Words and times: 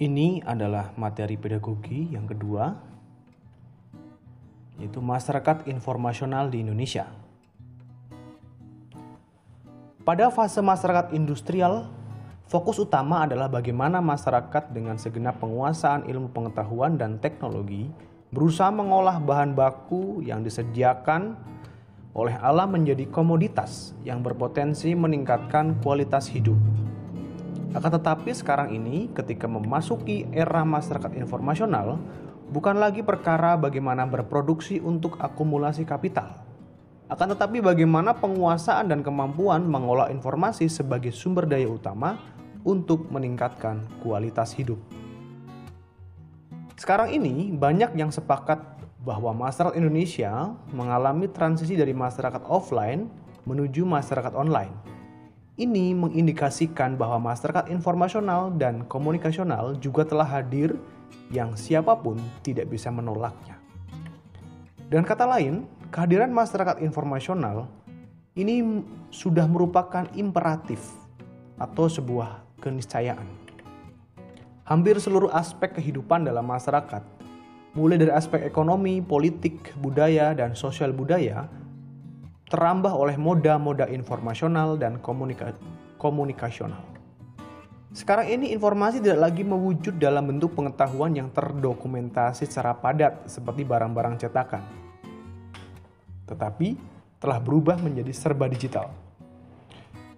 Ini 0.00 0.40
adalah 0.48 0.96
materi 0.96 1.36
pedagogi 1.36 2.08
yang 2.08 2.24
kedua, 2.24 2.72
yaitu 4.80 4.96
masyarakat 4.96 5.68
informasional 5.68 6.48
di 6.48 6.64
Indonesia. 6.64 7.04
Pada 10.00 10.32
fase 10.32 10.64
masyarakat 10.64 11.12
industrial, 11.12 11.92
fokus 12.48 12.80
utama 12.80 13.28
adalah 13.28 13.52
bagaimana 13.52 14.00
masyarakat 14.00 14.72
dengan 14.72 14.96
segenap 14.96 15.36
penguasaan 15.36 16.08
ilmu 16.08 16.32
pengetahuan 16.32 16.96
dan 16.96 17.20
teknologi 17.20 17.92
berusaha 18.32 18.72
mengolah 18.72 19.20
bahan 19.20 19.52
baku 19.52 20.24
yang 20.24 20.40
disediakan 20.40 21.36
oleh 22.16 22.40
alam 22.40 22.72
menjadi 22.72 23.04
komoditas 23.12 23.92
yang 24.00 24.24
berpotensi 24.24 24.96
meningkatkan 24.96 25.76
kualitas 25.84 26.32
hidup 26.32 26.56
akan 27.70 27.90
tetapi 28.02 28.34
sekarang 28.34 28.74
ini 28.74 29.06
ketika 29.14 29.46
memasuki 29.46 30.26
era 30.34 30.66
masyarakat 30.66 31.14
informasional, 31.14 32.02
bukan 32.50 32.74
lagi 32.74 33.06
perkara 33.06 33.54
bagaimana 33.54 34.10
berproduksi 34.10 34.82
untuk 34.82 35.14
akumulasi 35.22 35.86
kapital. 35.86 36.34
Akan 37.06 37.30
tetapi 37.30 37.62
bagaimana 37.62 38.10
penguasaan 38.18 38.90
dan 38.90 39.06
kemampuan 39.06 39.62
mengolah 39.66 40.10
informasi 40.10 40.66
sebagai 40.66 41.14
sumber 41.14 41.46
daya 41.46 41.70
utama 41.70 42.18
untuk 42.66 43.06
meningkatkan 43.06 43.86
kualitas 44.02 44.50
hidup. 44.58 44.78
Sekarang 46.74 47.14
ini 47.14 47.54
banyak 47.54 47.94
yang 47.94 48.10
sepakat 48.10 48.58
bahwa 49.06 49.30
masyarakat 49.46 49.78
Indonesia 49.78 50.58
mengalami 50.74 51.30
transisi 51.30 51.78
dari 51.78 51.94
masyarakat 51.94 52.50
offline 52.50 53.06
menuju 53.46 53.86
masyarakat 53.86 54.34
online 54.34 54.89
ini 55.60 55.92
mengindikasikan 55.92 56.96
bahwa 56.96 57.36
masyarakat 57.36 57.68
informasional 57.68 58.48
dan 58.56 58.88
komunikasional 58.88 59.76
juga 59.76 60.08
telah 60.08 60.24
hadir 60.24 60.80
yang 61.28 61.52
siapa 61.52 61.92
pun 62.00 62.16
tidak 62.40 62.72
bisa 62.72 62.88
menolaknya. 62.88 63.60
Dan 64.88 65.04
kata 65.04 65.28
lain, 65.28 65.68
kehadiran 65.92 66.32
masyarakat 66.32 66.80
informasional 66.80 67.68
ini 68.40 68.82
sudah 69.12 69.44
merupakan 69.44 70.08
imperatif 70.16 70.80
atau 71.60 71.86
sebuah 71.92 72.40
keniscayaan. 72.64 73.28
Hampir 74.64 74.96
seluruh 74.96 75.28
aspek 75.34 75.76
kehidupan 75.76 76.24
dalam 76.24 76.48
masyarakat, 76.48 77.04
mulai 77.76 78.00
dari 78.00 78.14
aspek 78.14 78.48
ekonomi, 78.48 79.04
politik, 79.04 79.76
budaya, 79.76 80.32
dan 80.32 80.56
sosial 80.56 80.94
budaya, 80.94 81.50
terambah 82.50 82.90
oleh 82.90 83.14
moda-moda 83.14 83.86
informasional 83.86 84.74
dan 84.74 84.98
komunika 84.98 85.54
komunikasional. 86.02 86.82
Sekarang 87.94 88.26
ini 88.26 88.50
informasi 88.50 88.98
tidak 88.98 89.30
lagi 89.30 89.46
mewujud 89.46 89.98
dalam 90.02 90.26
bentuk 90.26 90.58
pengetahuan 90.58 91.14
yang 91.14 91.30
terdokumentasi 91.30 92.50
secara 92.50 92.74
padat 92.74 93.26
seperti 93.30 93.62
barang-barang 93.62 94.18
cetakan. 94.18 94.62
Tetapi 96.26 96.68
telah 97.22 97.38
berubah 97.38 97.78
menjadi 97.78 98.10
serba 98.10 98.50
digital. 98.50 98.90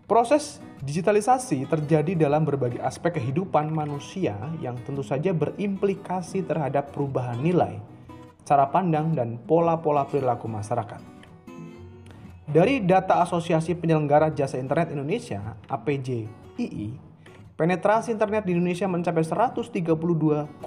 Proses 0.09 0.61
digitalisasi 0.85 1.65
terjadi 1.69 2.17
dalam 2.17 2.45
berbagai 2.45 2.81
aspek 2.81 3.17
kehidupan 3.17 3.73
manusia 3.73 4.37
yang 4.61 4.77
tentu 4.85 5.01
saja 5.05 5.33
berimplikasi 5.33 6.45
terhadap 6.45 6.93
perubahan 6.93 7.41
nilai, 7.41 7.81
cara 8.45 8.69
pandang, 8.69 9.17
dan 9.17 9.41
pola-pola 9.41 10.05
perilaku 10.05 10.45
masyarakat. 10.45 11.12
Dari 12.43 12.83
data 12.83 13.23
Asosiasi 13.23 13.79
Penyelenggara 13.79 14.35
Jasa 14.35 14.59
Internet 14.59 14.91
Indonesia 14.91 15.55
(APJII), 15.71 16.91
penetrasi 17.55 18.11
internet 18.11 18.43
di 18.43 18.59
Indonesia 18.59 18.91
mencapai 18.91 19.23
132,5 19.23 20.59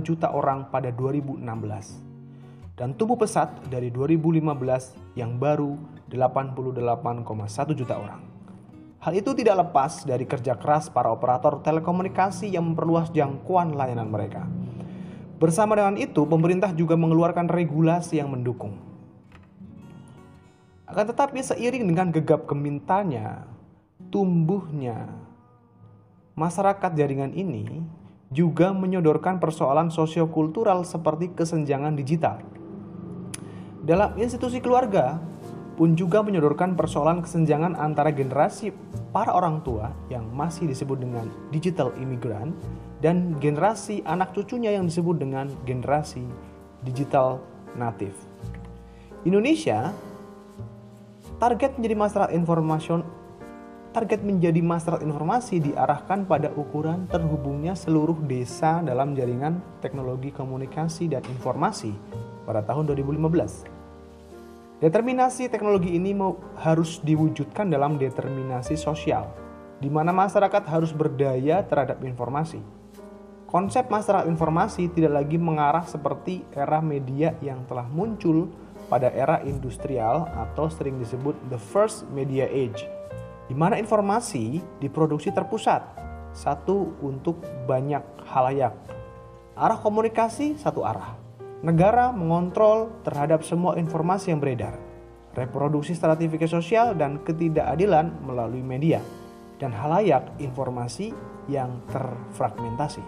juta 0.00 0.32
orang 0.32 0.72
pada 0.72 0.88
2016 0.88 2.80
dan 2.80 2.96
tumbuh 2.96 3.20
pesat 3.20 3.60
dari 3.68 3.92
2015 3.92 5.20
yang 5.20 5.36
baru 5.36 5.76
88,1 6.08 7.76
juta 7.76 8.00
orang. 8.00 8.24
Hal 9.04 9.12
itu 9.12 9.36
tidak 9.36 9.68
lepas 9.68 10.08
dari 10.08 10.24
kerja 10.24 10.56
keras 10.56 10.88
para 10.88 11.12
operator 11.12 11.60
telekomunikasi 11.60 12.56
yang 12.56 12.72
memperluas 12.72 13.12
jangkauan 13.12 13.76
layanan 13.76 14.08
mereka. 14.08 14.48
Bersama 15.36 15.76
dengan 15.76 16.00
itu, 16.00 16.24
pemerintah 16.24 16.72
juga 16.72 16.96
mengeluarkan 16.96 17.52
regulasi 17.52 18.16
yang 18.16 18.32
mendukung 18.32 18.87
akan 20.88 21.04
tetapi 21.12 21.44
seiring 21.44 21.84
dengan 21.84 22.08
gegap 22.08 22.48
gemintanya, 22.48 23.44
tumbuhnya 24.08 25.12
masyarakat 26.32 26.96
jaringan 26.96 27.36
ini 27.36 27.84
juga 28.32 28.72
menyodorkan 28.72 29.36
persoalan 29.36 29.92
sosiokultural 29.92 30.84
seperti 30.88 31.32
kesenjangan 31.36 31.92
digital. 31.92 32.40
Dalam 33.84 34.16
institusi 34.20 34.60
keluarga 34.60 35.20
pun 35.76 35.94
juga 35.94 36.20
menyodorkan 36.24 36.74
persoalan 36.74 37.22
kesenjangan 37.24 37.78
antara 37.78 38.12
generasi 38.12 38.74
para 39.12 39.32
orang 39.32 39.62
tua 39.62 39.94
yang 40.12 40.26
masih 40.32 40.68
disebut 40.68 41.00
dengan 41.00 41.28
digital 41.54 41.92
immigrant 41.96 42.52
dan 43.00 43.38
generasi 43.38 44.02
anak 44.04 44.34
cucunya 44.34 44.74
yang 44.74 44.90
disebut 44.90 45.20
dengan 45.20 45.48
generasi 45.64 46.26
digital 46.82 47.40
native. 47.78 48.16
Indonesia 49.22 49.94
Target 51.38 51.78
menjadi 51.78 51.94
masyarakat 51.94 52.34
informasi 52.34 52.98
target 53.94 54.26
menjadi 54.26 54.58
masyarakat 54.58 55.06
informasi 55.06 55.62
diarahkan 55.70 56.26
pada 56.26 56.50
ukuran 56.58 57.06
terhubungnya 57.06 57.78
seluruh 57.78 58.18
desa 58.26 58.82
dalam 58.82 59.14
jaringan 59.14 59.62
teknologi 59.78 60.34
komunikasi 60.34 61.06
dan 61.06 61.22
informasi 61.30 61.94
pada 62.42 62.66
tahun 62.66 62.90
2015. 62.90 64.82
Determinasi 64.82 65.46
teknologi 65.46 65.94
ini 65.94 66.10
harus 66.58 66.98
diwujudkan 67.06 67.70
dalam 67.70 68.02
determinasi 68.02 68.74
sosial, 68.74 69.30
di 69.78 69.86
mana 69.86 70.10
masyarakat 70.10 70.66
harus 70.66 70.90
berdaya 70.90 71.62
terhadap 71.62 72.02
informasi. 72.02 72.58
Konsep 73.46 73.86
masyarakat 73.86 74.26
informasi 74.26 74.90
tidak 74.90 75.22
lagi 75.22 75.38
mengarah 75.38 75.86
seperti 75.86 76.42
era 76.50 76.82
media 76.82 77.38
yang 77.40 77.62
telah 77.64 77.86
muncul 77.86 78.50
pada 78.88 79.12
era 79.12 79.44
industrial 79.44 80.26
atau 80.32 80.72
sering 80.72 80.96
disebut 80.98 81.36
the 81.52 81.60
first 81.60 82.08
media 82.10 82.48
age, 82.48 82.88
di 83.46 83.54
mana 83.56 83.76
informasi 83.76 84.60
diproduksi 84.80 85.32
terpusat, 85.32 85.84
satu 86.32 86.96
untuk 87.04 87.40
banyak 87.68 88.02
halayak. 88.28 88.74
Arah 89.56 89.78
komunikasi 89.80 90.56
satu 90.60 90.84
arah. 90.84 91.16
Negara 91.64 92.14
mengontrol 92.14 93.02
terhadap 93.02 93.42
semua 93.42 93.74
informasi 93.74 94.30
yang 94.30 94.38
beredar. 94.38 94.78
Reproduksi 95.34 95.94
stratifikasi 95.94 96.50
sosial 96.50 96.94
dan 96.94 97.18
ketidakadilan 97.26 98.14
melalui 98.22 98.62
media. 98.62 99.02
Dan 99.58 99.74
halayak 99.74 100.38
informasi 100.38 101.10
yang 101.50 101.82
terfragmentasi. 101.90 103.02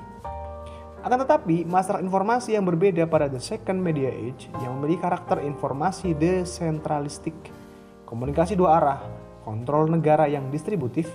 Akan 1.00 1.16
tetapi, 1.16 1.64
masalah 1.64 2.04
informasi 2.04 2.52
yang 2.52 2.68
berbeda 2.68 3.08
pada 3.08 3.24
the 3.24 3.40
second 3.40 3.80
media 3.80 4.12
age 4.12 4.52
yang 4.60 4.76
memiliki 4.76 5.00
karakter 5.00 5.40
informasi 5.40 6.12
desentralistik, 6.12 7.32
komunikasi 8.04 8.52
dua 8.52 8.76
arah, 8.76 9.00
kontrol 9.40 9.88
negara 9.88 10.28
yang 10.28 10.52
distributif, 10.52 11.08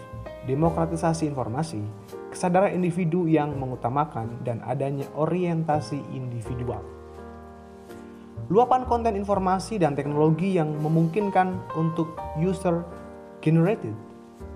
demokratisasi 0.49 1.29
informasi, 1.29 1.85
kesadaran 2.33 2.73
individu 2.73 3.29
yang 3.29 3.53
mengutamakan, 3.53 4.41
dan 4.41 4.65
adanya 4.65 5.05
orientasi 5.13 6.01
individual. 6.17 6.81
Luapan 8.49 8.89
konten 8.89 9.13
informasi 9.13 9.77
dan 9.77 9.93
teknologi 9.93 10.57
yang 10.57 10.73
memungkinkan 10.81 11.77
untuk 11.77 12.17
user 12.41 12.81
generated 13.37 13.93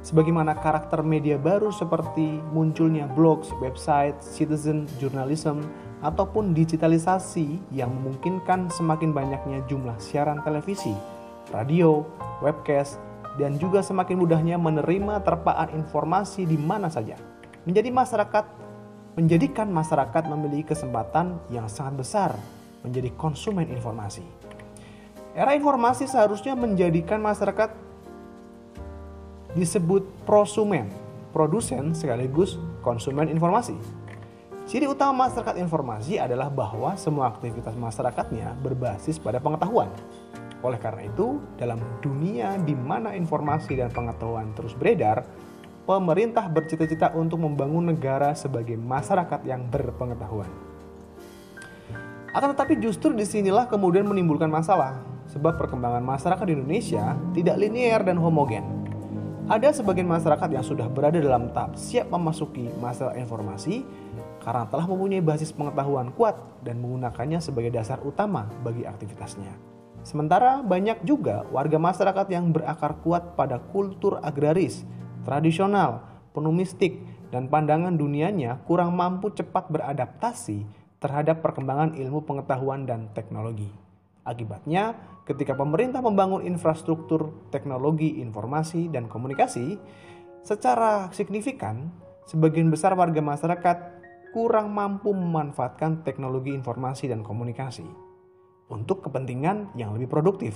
sebagaimana 0.10 0.58
karakter 0.58 1.06
media 1.06 1.38
baru 1.38 1.70
seperti 1.70 2.42
munculnya 2.50 3.06
blogs, 3.14 3.54
website, 3.62 4.18
citizen 4.26 4.90
journalism, 4.98 5.62
ataupun 6.02 6.58
digitalisasi 6.58 7.62
yang 7.70 7.94
memungkinkan 7.94 8.74
semakin 8.74 9.14
banyaknya 9.14 9.62
jumlah 9.70 9.94
siaran 10.02 10.42
televisi, 10.42 10.98
radio, 11.54 12.02
webcast, 12.42 12.98
dan 13.38 13.62
juga 13.62 13.86
semakin 13.86 14.18
mudahnya 14.18 14.58
menerima 14.58 15.22
terpaan 15.22 15.70
informasi 15.78 16.50
di 16.50 16.58
mana 16.58 16.90
saja. 16.90 17.14
Menjadi 17.70 17.94
masyarakat 17.94 18.46
menjadikan 19.14 19.70
masyarakat 19.70 20.24
memiliki 20.26 20.74
kesempatan 20.74 21.38
yang 21.54 21.70
sangat 21.70 22.02
besar 22.02 22.32
menjadi 22.82 23.12
konsumen 23.20 23.68
informasi. 23.68 24.24
Era 25.36 25.54
informasi 25.54 26.08
seharusnya 26.08 26.56
menjadikan 26.56 27.20
masyarakat 27.20 27.89
disebut 29.60 30.08
prosumen, 30.24 30.88
produsen 31.36 31.92
sekaligus 31.92 32.56
konsumen 32.82 33.28
informasi. 33.30 33.76
Ciri 34.70 34.86
utama 34.86 35.26
masyarakat 35.26 35.58
informasi 35.60 36.22
adalah 36.22 36.46
bahwa 36.48 36.94
semua 36.94 37.34
aktivitas 37.34 37.74
masyarakatnya 37.74 38.54
berbasis 38.62 39.18
pada 39.18 39.42
pengetahuan. 39.42 39.90
Oleh 40.62 40.78
karena 40.78 41.10
itu, 41.10 41.42
dalam 41.58 41.82
dunia 42.04 42.54
di 42.62 42.78
mana 42.78 43.18
informasi 43.18 43.80
dan 43.80 43.90
pengetahuan 43.90 44.54
terus 44.54 44.78
beredar, 44.78 45.26
pemerintah 45.90 46.46
bercita-cita 46.46 47.18
untuk 47.18 47.42
membangun 47.42 47.90
negara 47.90 48.38
sebagai 48.38 48.78
masyarakat 48.78 49.42
yang 49.42 49.66
berpengetahuan. 49.74 50.52
Akan 52.30 52.54
tetapi 52.54 52.78
justru 52.78 53.10
di 53.18 53.26
sinilah 53.26 53.66
kemudian 53.66 54.06
menimbulkan 54.06 54.54
masalah, 54.54 55.02
sebab 55.34 55.58
perkembangan 55.58 56.06
masyarakat 56.06 56.46
di 56.46 56.54
Indonesia 56.54 57.18
tidak 57.34 57.58
linear 57.58 58.06
dan 58.06 58.22
homogen. 58.22 58.79
Ada 59.50 59.82
sebagian 59.82 60.06
masyarakat 60.06 60.46
yang 60.54 60.62
sudah 60.62 60.86
berada 60.86 61.18
dalam 61.18 61.50
tahap 61.50 61.74
siap 61.74 62.14
memasuki 62.14 62.70
masa 62.78 63.18
informasi 63.18 63.82
karena 64.46 64.70
telah 64.70 64.86
mempunyai 64.86 65.26
basis 65.26 65.50
pengetahuan 65.50 66.14
kuat 66.14 66.38
dan 66.62 66.78
menggunakannya 66.78 67.42
sebagai 67.42 67.74
dasar 67.74 67.98
utama 68.06 68.46
bagi 68.62 68.86
aktivitasnya. 68.86 69.50
Sementara 70.06 70.62
banyak 70.62 71.02
juga 71.02 71.50
warga 71.50 71.82
masyarakat 71.82 72.30
yang 72.30 72.54
berakar 72.54 73.02
kuat 73.02 73.34
pada 73.34 73.58
kultur 73.58 74.22
agraris, 74.22 74.86
tradisional, 75.26 76.06
penuh 76.30 76.54
mistik, 76.54 77.02
dan 77.34 77.50
pandangan 77.50 77.98
dunianya 77.98 78.62
kurang 78.70 78.94
mampu 78.94 79.34
cepat 79.34 79.66
beradaptasi 79.74 80.62
terhadap 81.02 81.42
perkembangan 81.42 81.98
ilmu 81.98 82.22
pengetahuan 82.22 82.86
dan 82.86 83.10
teknologi. 83.18 83.89
Akibatnya, 84.28 84.98
ketika 85.24 85.56
pemerintah 85.56 86.04
membangun 86.04 86.44
infrastruktur 86.44 87.50
teknologi 87.50 88.20
informasi 88.20 88.92
dan 88.92 89.08
komunikasi, 89.08 89.80
secara 90.44 91.12
signifikan, 91.16 91.94
sebagian 92.28 92.70
besar 92.70 92.94
warga 92.94 93.24
masyarakat 93.24 93.78
kurang 94.30 94.70
mampu 94.70 95.10
memanfaatkan 95.10 96.06
teknologi 96.06 96.54
informasi 96.54 97.10
dan 97.10 97.26
komunikasi 97.26 97.86
untuk 98.70 99.02
kepentingan 99.10 99.74
yang 99.74 99.98
lebih 99.98 100.06
produktif 100.06 100.54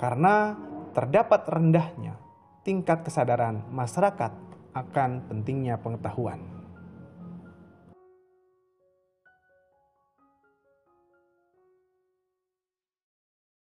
karena 0.00 0.56
terdapat 0.96 1.44
rendahnya 1.52 2.16
tingkat 2.64 3.04
kesadaran 3.04 3.60
masyarakat 3.68 4.32
akan 4.72 5.28
pentingnya 5.28 5.76
pengetahuan. 5.76 6.61